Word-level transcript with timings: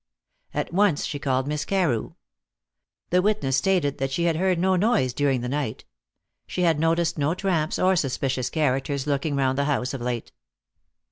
At 0.55 0.73
once 0.73 1.05
she 1.05 1.19
called 1.19 1.47
Miss 1.47 1.63
Carew. 1.63 2.15
The 3.11 3.21
witness 3.21 3.57
stated 3.57 3.99
that 3.99 4.09
she 4.09 4.23
had 4.23 4.35
heard 4.35 4.57
no 4.57 4.75
noise 4.75 5.13
during 5.13 5.41
the 5.41 5.47
night. 5.47 5.85
She 6.47 6.63
had 6.63 6.79
noticed 6.79 7.19
no 7.19 7.35
tramps 7.35 7.77
or 7.77 7.95
suspicious 7.95 8.49
characters 8.49 9.05
looking 9.05 9.35
round 9.35 9.59
the 9.59 9.65
house 9.65 9.93
of 9.93 10.01
late. 10.01 10.31